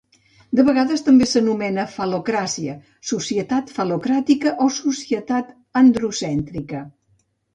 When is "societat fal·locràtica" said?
3.11-4.55